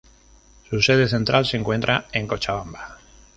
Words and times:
Su 0.67 0.81
sede 0.81 1.07
central 1.07 1.45
se 1.45 1.57
encuentra 1.57 2.07
en 2.11 2.25
Cochabamba 2.25 2.97